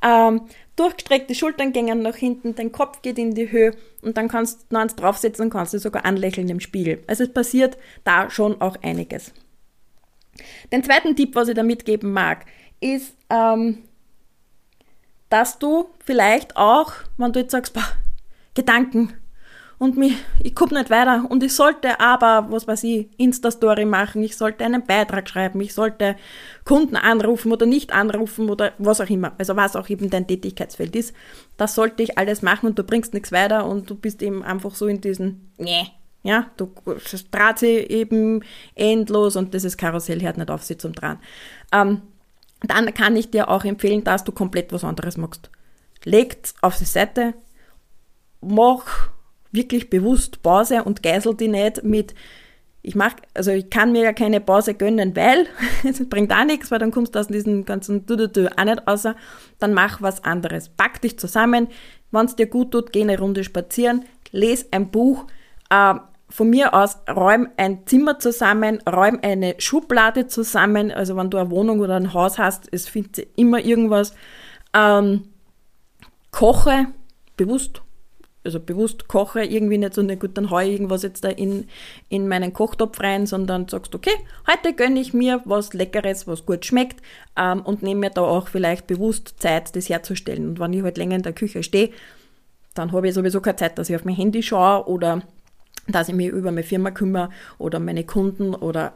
ähm, 0.29 0.43
durchgestreckt, 0.77 1.31
die 1.31 1.35
Schultern 1.35 1.73
gehen 1.73 2.03
nach 2.03 2.17
hinten, 2.17 2.55
dein 2.55 2.73
Kopf 2.73 3.03
geht 3.03 3.19
in 3.19 3.35
die 3.35 3.51
Höhe 3.51 3.73
und 4.03 4.17
dann 4.17 4.29
kannst 4.29 4.63
du 4.63 4.75
noch 4.75 4.81
eins 4.81 4.97
draufsetzen 4.97 5.47
und 5.47 5.51
kannst 5.51 5.75
du 5.75 5.79
sogar 5.79 6.05
anlächeln 6.05 6.49
im 6.49 6.61
Spiegel. 6.61 7.03
Also 7.07 7.25
es 7.25 7.33
passiert 7.33 7.77
da 8.05 8.31
schon 8.31 8.61
auch 8.61 8.77
einiges. 8.83 9.33
Den 10.73 10.85
zweiten 10.85 11.17
Tipp, 11.17 11.35
was 11.35 11.49
ich 11.49 11.55
da 11.55 11.63
mitgeben 11.63 12.13
mag, 12.13 12.45
ist, 12.81 13.17
ähm, 13.31 13.79
dass 15.31 15.59
du 15.59 15.89
vielleicht 16.05 16.57
auch, 16.57 16.93
wenn 17.17 17.33
du 17.33 17.41
jetzt 17.41 17.53
sagst, 17.53 17.73
boah, 17.73 17.89
Gedanken. 18.57 19.13
Und 19.79 19.99
mich, 19.99 20.17
ich 20.41 20.55
komme 20.55 20.79
nicht 20.79 20.89
weiter. 20.89 21.27
Und 21.29 21.43
ich 21.43 21.55
sollte 21.55 22.01
aber, 22.01 22.51
was 22.51 22.67
weiß 22.67 22.83
ich, 22.85 23.09
Insta-Story 23.19 23.85
machen, 23.85 24.23
ich 24.23 24.35
sollte 24.35 24.65
einen 24.65 24.87
Beitrag 24.87 25.29
schreiben, 25.29 25.61
ich 25.61 25.75
sollte 25.75 26.17
Kunden 26.65 26.97
anrufen 26.97 27.53
oder 27.53 27.67
nicht 27.67 27.93
anrufen 27.93 28.49
oder 28.49 28.73
was 28.79 29.03
auch 29.03 29.11
immer. 29.11 29.35
Also 29.37 29.55
was 29.55 29.77
auch 29.77 29.91
eben 29.91 30.09
dein 30.09 30.27
Tätigkeitsfeld 30.27 30.97
ist. 30.97 31.15
Das 31.59 31.75
sollte 31.75 32.03
ich 32.03 32.17
alles 32.17 32.41
machen 32.41 32.69
und 32.69 32.79
du 32.79 32.85
bringst 32.85 33.13
nichts 33.13 33.33
weiter 33.33 33.67
und 33.67 33.91
du 33.91 33.95
bist 33.95 34.23
eben 34.23 34.43
einfach 34.43 34.75
so 34.75 34.87
in 34.87 35.03
diesen, 35.03 35.53
nee, 35.59 35.87
ja, 36.23 36.51
du 36.57 36.73
draht 37.31 37.59
sie 37.59 37.77
eben 37.77 38.43
endlos 38.75 39.37
und 39.37 39.53
dieses 39.53 39.77
Karussell 39.77 40.23
hört 40.23 40.39
nicht 40.39 40.51
auf, 40.51 40.65
sie 40.65 40.79
zum 40.79 40.93
Dran. 40.93 41.19
Ähm, 41.71 42.01
dann 42.63 42.93
kann 42.95 43.15
ich 43.15 43.31
dir 43.31 43.49
auch 43.49 43.65
empfehlen, 43.65 44.03
dass 44.03 44.25
du 44.25 44.33
komplett 44.33 44.73
was 44.73 44.85
anderes 44.85 45.19
machst. 45.19 45.51
Legt 46.03 46.55
auf 46.63 46.79
die 46.79 46.85
Seite, 46.85 47.35
mach 48.47 49.11
wirklich 49.53 49.91
bewusst 49.91 50.43
Pause 50.43 50.85
und 50.85 51.03
geisel 51.03 51.35
die 51.35 51.49
nicht 51.49 51.83
mit, 51.83 52.15
ich 52.83 52.95
mach, 52.95 53.15
also 53.35 53.51
ich 53.51 53.69
kann 53.69 53.93
mir 53.93 54.03
ja 54.05 54.13
keine 54.13 54.41
Pause 54.41 54.75
gönnen, 54.75 55.17
weil 55.17 55.47
es 55.85 56.09
bringt 56.09 56.33
auch 56.33 56.45
nichts, 56.45 56.71
weil 56.71 56.79
dann 56.79 56.93
kommst 56.93 57.15
du 57.15 57.19
aus 57.19 57.27
diesem 57.27 57.65
ganzen 57.65 58.07
du, 58.07 58.17
du, 58.17 58.29
du 58.29 58.57
auch 58.57 58.65
nicht 58.65 58.87
außer, 58.87 59.17
dann 59.59 59.75
mach 59.75 60.03
was 60.03 60.23
anderes. 60.23 60.69
Pack 60.69 61.01
dich 61.01 61.19
zusammen, 61.19 61.69
wenn 62.13 62.27
es 62.27 62.37
dir 62.37 62.47
gut 62.47 62.71
tut, 62.71 62.93
geh 62.93 63.03
eine 63.03 63.19
Runde 63.19 63.43
spazieren, 63.43 64.05
les 64.31 64.73
ein 64.73 64.91
Buch, 64.91 65.27
äh, 65.71 65.95
von 66.29 66.51
mir 66.51 66.75
aus 66.75 66.99
räum 67.09 67.49
ein 67.57 67.87
Zimmer 67.87 68.19
zusammen, 68.19 68.81
räum 68.89 69.19
eine 69.23 69.55
Schublade 69.59 70.27
zusammen, 70.27 70.91
also 70.91 71.17
wenn 71.17 71.31
du 71.31 71.39
eine 71.39 71.51
Wohnung 71.51 71.81
oder 71.81 71.97
ein 71.97 72.15
Haus 72.15 72.39
hast, 72.39 72.69
es 72.73 72.89
findet 72.89 73.27
immer 73.37 73.61
irgendwas, 73.61 74.13
ähm, 74.75 75.25
koche 76.33 76.87
bewusst 77.37 77.83
also 78.47 78.61
bewusst 78.61 79.09
koche, 79.09 79.45
irgendwie 79.45 79.79
nicht 79.79 79.95
so, 79.95 80.03
na 80.03 80.15
gut, 80.15 80.37
dann 80.39 80.51
haue 80.51 80.65
ich 80.65 80.73
irgendwas 80.73 81.03
jetzt 81.03 81.25
da 81.25 81.29
in, 81.29 81.69
in 82.09 82.29
meinen 82.29 82.53
Kochtopf 82.53 83.01
rein, 83.01 83.27
sondern 83.27 83.69
sagst, 83.69 83.95
okay, 83.95 84.15
heute 84.51 84.73
gönne 84.73 85.01
ich 85.01 85.13
mir 85.13 85.43
was 85.45 85.75
Leckeres, 85.75 86.27
was 86.27 86.47
gut 86.47 86.65
schmeckt 86.65 87.03
ähm, 87.37 87.61
und 87.63 87.83
nehme 87.83 88.01
mir 88.01 88.11
da 88.11 88.23
auch 88.23 88.49
vielleicht 88.49 88.87
bewusst 88.87 89.35
Zeit, 89.39 89.77
das 89.77 89.89
herzustellen. 89.89 90.49
Und 90.49 90.61
wenn 90.61 90.73
ich 90.73 90.83
halt 90.83 90.97
länger 90.97 91.17
in 91.17 91.23
der 91.23 91.35
Küche 91.35 91.63
stehe, 91.63 91.91
dann 92.75 92.93
habe 92.93 93.09
ich 93.09 93.15
sowieso 93.15 93.41
keine 93.41 93.57
Zeit, 93.57 93.79
dass 93.79 93.91
ich 93.91 93.97
auf 93.97 94.05
mein 94.05 94.15
Handy 94.15 94.43
schaue 94.43 94.87
oder 94.87 95.23
dass 95.89 96.09
ich 96.09 96.15
mich 96.15 96.29
über 96.29 96.51
meine 96.51 96.63
Firma 96.63 96.91
kümmere 96.91 97.31
oder 97.59 97.79
meine 97.79 98.05
Kunden 98.05 98.55
oder 98.55 98.95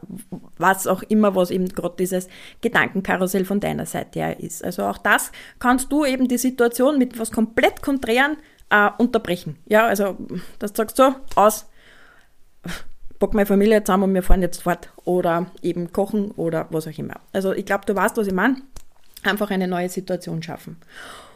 was 0.57 0.87
auch 0.87 1.03
immer, 1.03 1.35
was 1.35 1.51
eben 1.51 1.69
gerade 1.69 1.95
dieses 1.97 2.27
Gedankenkarussell 2.61 3.45
von 3.45 3.59
deiner 3.59 3.85
Seite 3.85 4.19
her 4.19 4.39
ist. 4.39 4.63
Also 4.63 4.83
auch 4.83 4.97
das 4.97 5.31
kannst 5.59 5.91
du 5.91 6.05
eben 6.05 6.27
die 6.27 6.37
Situation 6.37 6.97
mit 6.97 7.17
was 7.17 7.31
komplett 7.31 7.81
Konträren 7.81 8.37
äh, 8.71 8.89
unterbrechen. 8.97 9.57
Ja, 9.67 9.85
also 9.85 10.17
das 10.59 10.71
sagst 10.75 10.97
so, 10.97 11.13
aus 11.35 11.67
pack 13.19 13.33
meine 13.33 13.45
Familie 13.45 13.83
zusammen 13.83 14.03
und 14.03 14.13
wir 14.13 14.23
fahren 14.23 14.41
jetzt 14.41 14.63
fort. 14.63 14.89
Oder 15.05 15.47
eben 15.61 15.91
kochen 15.93 16.31
oder 16.31 16.67
was 16.71 16.87
auch 16.87 16.97
immer. 16.97 17.19
Also 17.33 17.53
ich 17.53 17.65
glaube, 17.65 17.85
du 17.85 17.95
weißt, 17.95 18.17
was 18.17 18.27
ich 18.27 18.33
meine. 18.33 18.57
Einfach 19.23 19.51
eine 19.51 19.67
neue 19.67 19.89
Situation 19.89 20.41
schaffen. 20.41 20.77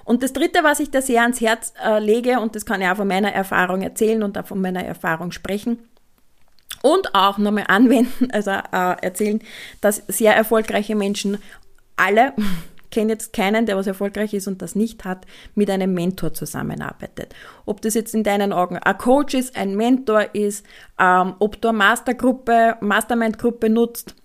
Und 0.04 0.24
das 0.24 0.34
Dritte, 0.34 0.64
was 0.64 0.80
ich 0.80 0.90
da 0.90 1.02
sehr 1.02 1.22
ans 1.22 1.42
Herz 1.42 1.74
äh, 1.84 2.00
lege, 2.00 2.40
und 2.40 2.56
das 2.56 2.66
kann 2.66 2.82
ich 2.82 2.88
auch 2.88 2.96
von 2.96 3.08
meiner 3.08 3.32
Erfahrung 3.32 3.82
erzählen 3.82 4.24
und 4.24 4.38
auch 4.38 4.46
von 4.46 4.62
meiner 4.62 4.84
Erfahrung 4.84 5.32
sprechen, 5.32 5.80
und 6.82 7.16
auch 7.16 7.38
nochmal 7.40 7.66
anwenden, 7.68 8.30
also 8.32 8.52
äh, 8.52 8.96
erzählen, 9.02 9.42
dass 9.82 10.04
sehr 10.08 10.36
erfolgreiche 10.36 10.96
Menschen 10.96 11.40
alle, 11.96 12.34
kenne 12.96 13.12
jetzt 13.12 13.34
keinen, 13.34 13.66
der 13.66 13.76
was 13.76 13.88
erfolgreich 13.88 14.34
ist 14.34 14.48
und 14.48 14.62
das 14.62 14.74
nicht 14.74 15.04
hat, 15.04 15.28
mit 15.54 15.70
einem 15.70 15.94
Mentor 15.94 16.34
zusammenarbeitet. 16.34 17.36
Ob 17.66 17.82
das 17.82 17.94
jetzt 17.94 18.16
in 18.16 18.24
deinen 18.24 18.54
Augen 18.54 18.78
ein 18.78 18.98
Coach 18.98 19.34
ist, 19.34 19.58
ein 19.58 19.76
Mentor 19.76 20.34
ist, 20.34 20.66
ähm, 20.98 21.34
ob 21.40 21.60
du 21.62 21.68
eine 21.68 21.78
Mastergruppe, 21.78 22.78
Mastermind-Gruppe 22.80 23.70
nutzt, 23.70 24.16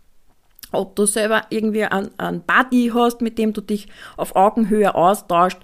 ob 0.71 0.95
du 0.95 1.05
selber 1.05 1.43
irgendwie 1.51 1.83
einen, 1.85 2.43
Buddy 2.47 2.93
hast, 2.95 3.23
mit 3.23 3.39
dem 3.39 3.53
du 3.53 3.61
dich 3.61 3.89
auf 4.17 4.37
Augenhöhe 4.37 4.95
austauscht, 4.95 5.59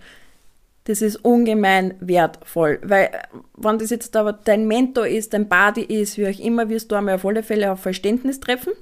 das 0.84 1.00
ist 1.00 1.25
ungemein 1.25 1.94
wertvoll, 2.00 2.80
weil 2.82 3.10
wenn 3.56 3.78
das 3.78 3.90
jetzt 3.90 4.16
aber 4.16 4.32
dein 4.32 4.66
Mentor 4.66 5.06
ist, 5.06 5.32
dein 5.32 5.48
Buddy 5.48 5.82
ist, 5.82 6.18
wie 6.18 6.26
auch 6.26 6.38
immer, 6.40 6.68
wirst 6.68 6.90
du 6.90 6.96
einmal 6.96 7.14
auf 7.14 7.25
alle 7.25 7.44
Fälle 7.44 7.70
auf 7.70 7.80
Verständnis 7.80 8.40
treffen, 8.40 8.72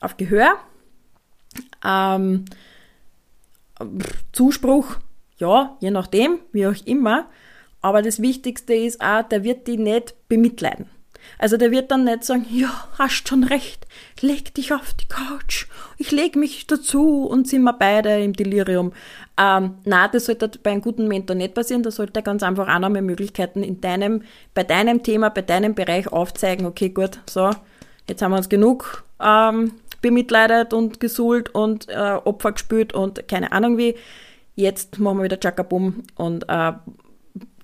auf 0.00 0.16
Gehör, 0.16 0.54
ähm, 1.84 2.44
Zuspruch, 4.32 4.96
ja, 5.38 5.76
je 5.80 5.90
nachdem, 5.90 6.38
wie 6.52 6.66
auch 6.66 6.74
immer, 6.84 7.26
aber 7.80 8.02
das 8.02 8.20
Wichtigste 8.20 8.74
ist 8.74 9.00
auch, 9.00 9.22
der 9.22 9.44
wird 9.44 9.66
die 9.66 9.76
nicht 9.76 10.14
bemitleiden. 10.28 10.86
Also 11.38 11.56
der 11.56 11.70
wird 11.70 11.90
dann 11.90 12.04
nicht 12.04 12.24
sagen, 12.24 12.46
ja, 12.50 12.70
hast 12.98 13.28
schon 13.28 13.44
recht, 13.44 13.86
leg 14.20 14.54
dich 14.54 14.72
auf 14.72 14.94
die 14.94 15.06
Couch, 15.06 15.66
ich 15.98 16.10
leg 16.10 16.36
mich 16.36 16.66
dazu 16.66 17.26
und 17.26 17.46
sind 17.46 17.62
wir 17.62 17.74
beide 17.74 18.22
im 18.22 18.32
Delirium. 18.32 18.92
Ähm, 19.36 19.74
na, 19.84 20.08
das 20.08 20.26
sollte 20.26 20.50
bei 20.62 20.70
einem 20.70 20.80
guten 20.80 21.06
Mentor 21.06 21.36
nicht 21.36 21.54
passieren, 21.54 21.82
da 21.82 21.90
sollte 21.90 22.20
er 22.20 22.22
ganz 22.22 22.42
einfach 22.42 22.68
auch 22.68 22.78
noch 22.78 22.88
mehr 22.88 23.02
Möglichkeiten 23.02 23.62
in 23.62 23.80
deinem, 23.80 24.22
bei 24.54 24.64
deinem 24.64 25.02
Thema, 25.02 25.28
bei 25.28 25.42
deinem 25.42 25.74
Bereich 25.74 26.08
aufzeigen, 26.08 26.66
okay, 26.66 26.88
gut, 26.88 27.20
so, 27.28 27.50
jetzt 28.08 28.22
haben 28.22 28.32
wir 28.32 28.38
uns 28.38 28.48
genug 28.48 29.04
ähm, 29.20 29.72
bemitleidet 30.00 30.72
und 30.72 31.00
gesuhlt 31.00 31.54
und 31.54 31.88
äh, 31.88 32.18
Opfer 32.24 32.52
gespült 32.52 32.92
und 32.92 33.28
keine 33.28 33.52
Ahnung 33.52 33.78
wie. 33.78 33.96
Jetzt 34.54 34.98
machen 34.98 35.18
wir 35.18 35.24
wieder 35.24 35.38
Chakabum 35.40 36.02
und 36.16 36.48
äh, 36.48 36.72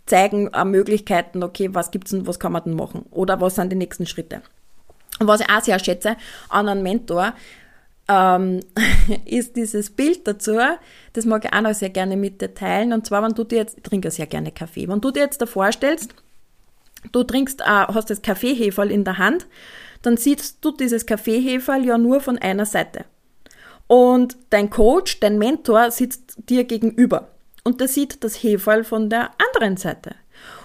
zeigen 0.06 0.48
äh, 0.48 0.64
Möglichkeiten, 0.64 1.42
okay, 1.42 1.70
was 1.72 1.90
gibt's 1.90 2.12
denn, 2.12 2.26
was 2.26 2.38
kann 2.38 2.52
man 2.52 2.62
denn 2.64 2.74
machen? 2.74 3.06
Oder 3.10 3.40
was 3.40 3.56
sind 3.56 3.72
die 3.72 3.76
nächsten 3.76 4.06
Schritte? 4.06 4.42
Und 5.18 5.26
was 5.26 5.40
ich 5.40 5.48
auch 5.48 5.62
sehr 5.62 5.78
schätze 5.78 6.16
an 6.48 6.68
einem 6.68 6.82
Mentor, 6.82 7.34
ähm, 8.08 8.60
ist 9.24 9.56
dieses 9.56 9.90
Bild 9.90 10.26
dazu, 10.26 10.58
das 11.12 11.24
mag 11.24 11.44
ich 11.44 11.52
auch 11.52 11.62
noch 11.62 11.74
sehr 11.74 11.90
gerne 11.90 12.16
mit 12.16 12.40
dir 12.40 12.54
teilen. 12.54 12.92
Und 12.92 13.06
zwar, 13.06 13.22
wenn 13.22 13.34
du 13.34 13.44
dir 13.44 13.58
jetzt, 13.58 13.76
ich 13.78 13.82
trinke 13.82 14.10
sehr 14.10 14.26
gerne 14.26 14.52
Kaffee, 14.52 14.88
wenn 14.88 15.00
du 15.00 15.10
dir 15.10 15.20
jetzt 15.20 15.40
da 15.40 15.46
vorstellst, 15.46 16.14
du 17.12 17.22
trinkst, 17.22 17.60
äh, 17.60 17.64
hast 17.64 18.10
das 18.10 18.22
Kaffeeheferl 18.22 18.90
in 18.90 19.04
der 19.04 19.18
Hand, 19.18 19.46
dann 20.06 20.16
siehst 20.16 20.64
du 20.64 20.70
dieses 20.70 21.06
Kaffeeheferl 21.06 21.84
ja 21.84 21.98
nur 21.98 22.20
von 22.20 22.38
einer 22.38 22.66
Seite. 22.66 23.04
Und 23.86 24.36
dein 24.50 24.70
Coach, 24.70 25.20
dein 25.20 25.38
Mentor 25.38 25.90
sitzt 25.90 26.36
dir 26.48 26.64
gegenüber 26.64 27.28
und 27.64 27.80
der 27.80 27.88
sieht 27.88 28.24
das 28.24 28.42
Heferl 28.42 28.84
von 28.84 29.10
der 29.10 29.30
anderen 29.38 29.76
Seite. 29.76 30.14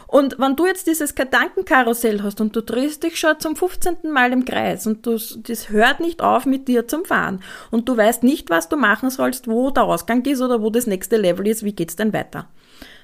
Und 0.07 0.39
wenn 0.39 0.55
du 0.55 0.65
jetzt 0.65 0.87
dieses 0.87 1.13
Gedankenkarussell 1.13 2.23
hast 2.23 2.41
und 2.41 2.55
du 2.55 2.61
drehst 2.61 3.03
dich 3.03 3.19
schon 3.19 3.39
zum 3.39 3.55
15. 3.55 4.11
Mal 4.11 4.33
im 4.33 4.43
Kreis 4.43 4.87
und 4.87 5.05
du, 5.05 5.19
das 5.37 5.69
hört 5.69 5.99
nicht 5.99 6.21
auf 6.21 6.47
mit 6.47 6.67
dir 6.67 6.87
zum 6.87 7.05
Fahren 7.05 7.43
und 7.69 7.87
du 7.87 7.95
weißt 7.95 8.23
nicht, 8.23 8.49
was 8.49 8.69
du 8.69 8.75
machen 8.75 9.11
sollst, 9.11 9.47
wo 9.47 9.69
der 9.69 9.83
Ausgang 9.83 10.25
ist 10.25 10.41
oder 10.41 10.63
wo 10.63 10.71
das 10.71 10.87
nächste 10.87 11.17
Level 11.17 11.47
ist, 11.47 11.63
wie 11.63 11.73
geht's 11.73 11.95
denn 11.95 12.11
weiter? 12.11 12.47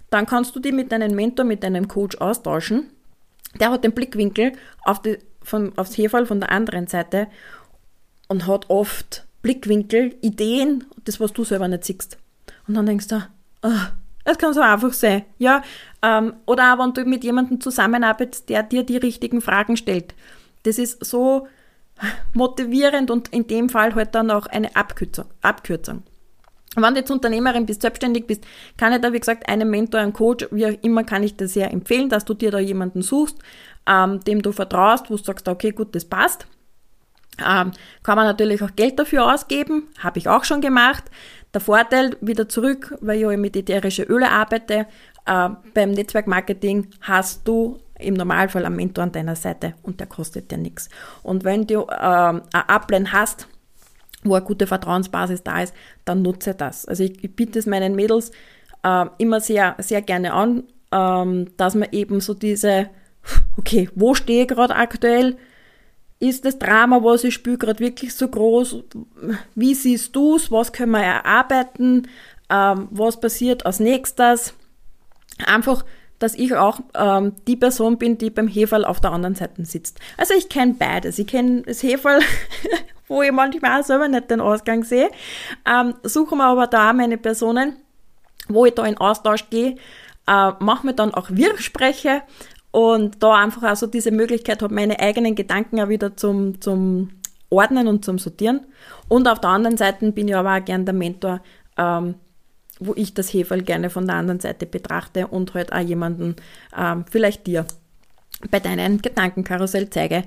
Dann 0.09 0.25
kannst 0.25 0.55
du 0.55 0.59
dich 0.59 0.73
mit 0.73 0.91
deinem 0.91 1.13
Mentor, 1.15 1.45
mit 1.45 1.63
deinem 1.63 1.87
Coach 1.87 2.17
austauschen. 2.17 2.89
Der 3.59 3.69
hat 3.69 3.83
den 3.83 3.91
Blickwinkel 3.91 4.53
auf 4.83 4.99
die, 5.01 5.19
von, 5.45 5.77
aufs 5.77 5.97
Heferl 5.97 6.25
von 6.25 6.41
der 6.41 6.51
anderen 6.51 6.87
Seite 6.87 7.27
und 8.27 8.47
hat 8.47 8.69
oft 8.69 9.25
Blickwinkel, 9.41 10.15
Ideen, 10.21 10.85
das, 11.05 11.19
was 11.19 11.31
du 11.31 11.43
selber 11.43 11.67
nicht 11.67 11.85
siehst. 11.85 12.17
Und 12.67 12.73
dann 12.73 12.85
denkst 12.85 13.07
du, 13.07 13.21
Ah, 13.65 13.93
es 14.23 14.37
kann 14.37 14.53
so 14.53 14.61
einfach 14.61 14.93
sein, 14.93 15.23
ja. 15.39 15.63
Ähm, 16.03 16.33
oder 16.45 16.73
auch, 16.73 16.79
wenn 16.79 16.93
du 16.93 17.03
mit 17.05 17.23
jemandem 17.23 17.59
zusammenarbeitest, 17.59 18.47
der 18.49 18.61
dir 18.61 18.83
die 18.83 18.97
richtigen 18.97 19.41
Fragen 19.41 19.75
stellt. 19.75 20.13
Das 20.63 20.77
ist 20.77 21.03
so 21.03 21.47
motivierend 22.33 23.09
und 23.09 23.29
in 23.29 23.47
dem 23.47 23.69
Fall 23.69 23.95
halt 23.95 24.13
dann 24.13 24.29
auch 24.29 24.45
eine 24.45 24.75
Abkürzung. 24.75 25.25
Abkürzung. 25.41 26.03
Wenn 26.75 26.93
du 26.93 26.99
jetzt 26.99 27.09
Unternehmerin 27.09 27.65
bist, 27.65 27.81
selbstständig 27.81 28.27
bist, 28.27 28.43
kann 28.77 28.93
ich 28.93 29.01
da, 29.01 29.13
wie 29.13 29.19
gesagt, 29.19 29.49
einem 29.49 29.69
Mentor, 29.69 30.01
einem 30.01 30.13
Coach, 30.13 30.47
wie 30.51 30.67
auch 30.67 30.83
immer, 30.83 31.03
kann 31.03 31.23
ich 31.23 31.35
dir 31.37 31.47
sehr 31.47 31.71
empfehlen, 31.71 32.09
dass 32.09 32.25
du 32.25 32.35
dir 32.35 32.51
da 32.51 32.59
jemanden 32.59 33.01
suchst, 33.01 33.37
ähm, 33.87 34.19
dem 34.21 34.41
du 34.41 34.51
vertraust, 34.51 35.09
wo 35.09 35.15
du 35.15 35.23
sagst, 35.23 35.47
okay, 35.47 35.71
gut, 35.71 35.95
das 35.95 36.05
passt. 36.05 36.47
Ähm, 37.39 37.71
kann 38.03 38.15
man 38.15 38.25
natürlich 38.25 38.63
auch 38.63 38.75
Geld 38.75 38.97
dafür 38.97 39.33
ausgeben, 39.33 39.89
habe 39.99 40.19
ich 40.19 40.29
auch 40.29 40.45
schon 40.45 40.61
gemacht. 40.61 41.03
Der 41.53 41.61
Vorteil, 41.61 42.15
wieder 42.21 42.47
zurück, 42.47 42.95
weil 43.01 43.21
ich 43.21 43.37
mit 43.37 43.55
ätherischen 43.55 44.05
Öle 44.05 44.29
arbeite, 44.29 44.87
äh, 45.25 45.49
beim 45.73 45.91
Netzwerkmarketing 45.91 46.87
hast 47.01 47.47
du 47.47 47.79
im 47.99 48.13
Normalfall 48.13 48.65
einen 48.65 48.75
Mentor 48.75 49.05
an 49.05 49.11
deiner 49.11 49.35
Seite 49.35 49.73
und 49.81 49.99
der 49.99 50.07
kostet 50.07 50.51
dir 50.51 50.57
nichts. 50.57 50.89
Und 51.23 51.43
wenn 51.43 51.65
du 51.65 51.83
äh, 51.83 51.93
ein 51.93 52.41
Upline 52.51 53.11
hast, 53.11 53.47
wo 54.23 54.35
eine 54.35 54.45
gute 54.45 54.67
Vertrauensbasis 54.67 55.43
da 55.43 55.61
ist, 55.61 55.73
dann 56.03 56.21
nutze 56.21 56.55
das. 56.55 56.85
Also 56.85 57.03
ich, 57.03 57.23
ich 57.23 57.35
biete 57.35 57.59
es 57.59 57.65
meinen 57.65 57.95
Mädels 57.95 58.31
äh, 58.83 59.05
immer 59.17 59.39
sehr, 59.39 59.75
sehr 59.79 60.01
gerne 60.01 60.33
an, 60.33 60.63
ähm, 60.91 61.55
dass 61.57 61.75
man 61.75 61.89
eben 61.91 62.19
so 62.21 62.33
diese, 62.33 62.89
okay, 63.57 63.89
wo 63.95 64.13
stehe 64.13 64.43
ich 64.43 64.47
gerade 64.47 64.75
aktuell? 64.75 65.37
Ist 66.19 66.45
das 66.45 66.57
Drama, 66.57 67.03
was 67.03 67.23
ich 67.23 67.33
spüre, 67.33 67.57
gerade 67.57 67.79
wirklich 67.79 68.15
so 68.15 68.27
groß? 68.27 68.83
Wie 69.53 69.73
siehst 69.73 70.15
du 70.15 70.37
es? 70.37 70.49
Was 70.49 70.71
können 70.71 70.91
wir 70.91 71.01
erarbeiten? 71.01 72.07
Ähm, 72.49 72.87
was 72.91 73.19
passiert 73.19 73.65
als 73.65 73.79
nächstes? 73.79 74.53
Einfach, 75.45 75.83
dass 76.19 76.35
ich 76.35 76.55
auch 76.55 76.79
ähm, 76.93 77.33
die 77.47 77.57
Person 77.57 77.97
bin, 77.97 78.17
die 78.17 78.29
beim 78.29 78.47
Heferl 78.47 78.85
auf 78.85 79.01
der 79.01 79.11
anderen 79.11 79.35
Seite 79.35 79.65
sitzt. 79.65 79.99
Also 80.17 80.33
ich 80.33 80.47
kenne 80.47 80.75
beides. 80.79 81.19
Ich 81.19 81.27
kenne 81.27 81.63
das 81.63 81.83
Heferl, 81.83 82.21
wo 83.07 83.21
ich 83.21 83.31
manchmal 83.33 83.81
auch 83.81 83.85
selber 83.85 84.07
nicht 84.07 84.31
den 84.31 84.39
Ausgang 84.39 84.85
sehe. 84.85 85.09
Ähm, 85.65 85.95
suche 86.03 86.35
mir 86.35 86.45
aber 86.45 86.67
da 86.67 86.93
meine 86.93 87.17
Personen, 87.17 87.75
wo 88.47 88.65
ich 88.65 88.73
da 88.73 88.85
in 88.85 88.97
Austausch 88.97 89.49
gehe, 89.49 89.75
äh, 90.27 90.51
mache 90.59 90.85
mir 90.85 90.93
dann 90.93 91.13
auch 91.13 91.29
Wirspreche 91.29 92.21
und 92.75 93.23
da 93.23 93.35
einfach 93.35 93.63
auch 93.63 93.75
so 93.77 93.87
diese 93.87 94.11
Möglichkeit 94.11 94.61
habe, 94.61 94.75
meine 94.75 94.99
eigenen 94.99 95.33
Gedanken 95.33 95.79
auch 95.79 95.87
wieder 95.87 96.17
zum, 96.17 96.59
zum 96.59 97.09
Ordnen 97.49 97.87
und 97.87 98.03
zum 98.03 98.19
Sortieren. 98.19 98.65
Und 99.07 99.29
auf 99.29 99.39
der 99.39 99.51
anderen 99.51 99.77
Seite 99.77 100.11
bin 100.11 100.27
ich 100.27 100.35
aber 100.35 100.57
auch 100.57 100.65
gern 100.65 100.83
der 100.83 100.93
Mentor, 100.93 101.41
ähm, 101.77 102.15
wo 102.81 102.93
ich 102.97 103.13
das 103.13 103.33
Heferl 103.33 103.61
gerne 103.61 103.89
von 103.89 104.05
der 104.05 104.17
anderen 104.17 104.41
Seite 104.41 104.65
betrachte 104.65 105.27
und 105.27 105.53
halt 105.53 105.71
auch 105.71 105.79
jemanden, 105.79 106.35
ähm, 106.77 107.05
vielleicht 107.09 107.47
dir, 107.47 107.65
bei 108.51 108.59
deinem 108.59 109.01
Gedankenkarussell 109.01 109.89
zeige, 109.89 110.23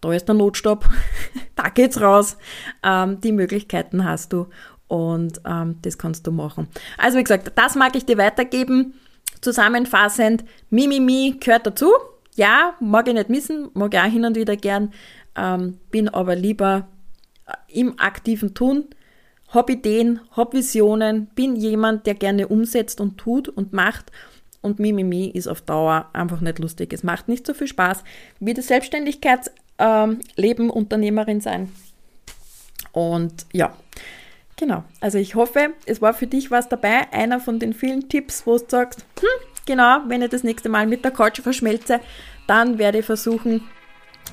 da 0.00 0.12
ist 0.12 0.26
der 0.26 0.34
Notstopp, 0.34 0.88
da 1.54 1.68
geht's 1.68 2.00
raus. 2.00 2.36
Ähm, 2.82 3.20
die 3.20 3.30
Möglichkeiten 3.30 4.04
hast 4.04 4.32
du 4.32 4.48
und 4.88 5.40
ähm, 5.46 5.76
das 5.82 5.98
kannst 5.98 6.26
du 6.26 6.32
machen. 6.32 6.66
Also 6.98 7.16
wie 7.16 7.22
gesagt, 7.22 7.52
das 7.54 7.76
mag 7.76 7.94
ich 7.94 8.06
dir 8.06 8.18
weitergeben. 8.18 8.94
Zusammenfassend, 9.40 10.44
Mimimi 10.70 11.36
gehört 11.40 11.66
dazu. 11.66 11.90
Ja, 12.34 12.74
mag 12.80 13.08
ich 13.08 13.14
nicht 13.14 13.28
missen, 13.28 13.70
mag 13.74 13.94
ich 13.94 14.00
auch 14.00 14.04
hin 14.04 14.24
und 14.24 14.36
wieder 14.36 14.56
gern, 14.56 14.92
ähm, 15.36 15.78
bin 15.90 16.08
aber 16.08 16.36
lieber 16.36 16.88
äh, 17.46 17.80
im 17.80 17.98
aktiven 17.98 18.54
Tun, 18.54 18.86
hab 19.48 19.68
Ideen, 19.68 20.20
hab 20.36 20.54
Visionen, 20.54 21.26
bin 21.34 21.56
jemand, 21.56 22.06
der 22.06 22.14
gerne 22.14 22.48
umsetzt 22.48 23.00
und 23.00 23.18
tut 23.18 23.48
und 23.48 23.72
macht 23.72 24.12
und 24.62 24.78
Mimimi 24.78 25.26
ist 25.26 25.48
auf 25.48 25.62
Dauer 25.62 26.08
einfach 26.12 26.40
nicht 26.40 26.58
lustig. 26.58 26.92
Es 26.92 27.02
macht 27.02 27.28
nicht 27.28 27.46
so 27.46 27.54
viel 27.54 27.66
Spaß 27.66 28.04
wie 28.40 28.54
das 28.54 28.66
Selbstständigkeitsleben, 28.66 29.50
ähm, 29.78 30.70
Unternehmerin 30.70 31.40
sein. 31.40 31.72
Und 32.92 33.46
ja, 33.52 33.74
Genau. 34.60 34.84
Also 35.00 35.16
ich 35.16 35.34
hoffe, 35.36 35.72
es 35.86 36.02
war 36.02 36.12
für 36.12 36.26
dich 36.26 36.50
was 36.50 36.68
dabei. 36.68 37.10
Einer 37.12 37.40
von 37.40 37.58
den 37.58 37.72
vielen 37.72 38.10
Tipps, 38.10 38.46
wo 38.46 38.58
du 38.58 38.64
sagst, 38.68 39.06
hm, 39.18 39.26
genau, 39.64 40.00
wenn 40.06 40.20
ich 40.20 40.28
das 40.28 40.44
nächste 40.44 40.68
Mal 40.68 40.86
mit 40.86 41.02
der 41.02 41.12
Couch 41.12 41.40
verschmelze, 41.40 42.00
dann 42.46 42.76
werde 42.76 42.98
ich 42.98 43.06
versuchen, 43.06 43.62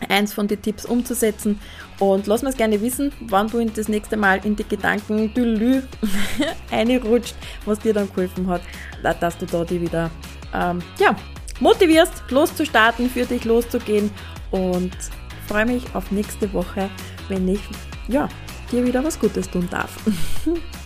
eins 0.09 0.33
von 0.33 0.49
den 0.49 0.61
Tipps 0.61 0.85
umzusetzen. 0.85 1.61
Und 1.99 2.27
lass 2.27 2.41
mir 2.41 2.49
es 2.49 2.57
gerne 2.57 2.81
wissen, 2.81 3.13
wann 3.21 3.47
du 3.47 3.63
das 3.67 3.87
nächste 3.87 4.17
Mal 4.17 4.45
in 4.45 4.57
die 4.57 4.67
Gedanken 4.67 5.33
Dülü 5.33 5.81
einrutscht, 6.71 7.35
was 7.63 7.79
dir 7.79 7.93
dann 7.93 8.09
geholfen 8.09 8.47
hat, 8.47 8.61
dass 9.21 9.37
du 9.37 9.45
da 9.45 9.63
die 9.63 9.79
wieder 9.79 10.11
ähm, 10.53 10.79
ja, 10.99 11.15
motivierst, 11.61 12.23
loszustarten, 12.31 13.09
für 13.09 13.25
dich 13.25 13.45
loszugehen 13.45 14.11
und 14.51 14.91
freue 15.47 15.67
mich 15.67 15.83
auf 15.95 16.11
nächste 16.11 16.51
Woche, 16.51 16.89
wenn 17.29 17.47
ich 17.47 17.61
ja, 18.09 18.27
dir 18.71 18.85
wieder 18.85 19.03
was 19.03 19.19
Gutes 19.19 19.49
tun 19.49 19.67
darf. 19.69 19.91